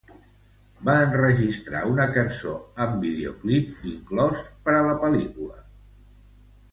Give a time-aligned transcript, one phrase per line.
[0.87, 2.53] Va enregistrar una cançó
[2.85, 5.61] amb videoclip inclòs per a la pel·lícula.